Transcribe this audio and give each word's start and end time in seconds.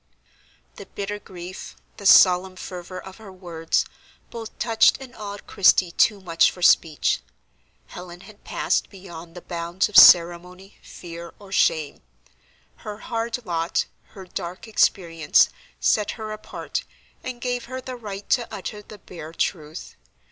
The 0.77 0.87
bitter 0.87 1.19
grief, 1.19 1.75
the 1.97 2.07
solemn 2.07 2.55
fervor 2.55 2.99
of 2.99 3.17
her 3.17 3.31
words, 3.31 3.85
both 4.31 4.57
touched 4.57 4.97
and 4.99 5.15
awed 5.15 5.45
Christie 5.45 5.91
too 5.91 6.19
much 6.19 6.49
for 6.49 6.63
speech. 6.63 7.19
Helen 7.85 8.21
had 8.21 8.43
passed 8.43 8.89
beyond 8.89 9.35
the 9.35 9.43
bounds 9.43 9.89
of 9.89 9.95
ceremony, 9.97 10.79
fear, 10.81 11.35
or 11.37 11.51
shame: 11.51 12.01
her 12.77 12.97
hard 12.97 13.45
lot, 13.45 13.85
her 14.15 14.25
dark 14.25 14.67
experience, 14.67 15.49
set 15.79 16.09
her 16.17 16.31
apart, 16.31 16.83
and 17.23 17.39
gave 17.39 17.65
her 17.65 17.79
the 17.79 17.95
right 17.95 18.27
to 18.31 18.51
utter 18.51 18.81
the 18.81 18.97
bare 18.97 19.33
truth. 19.33 19.97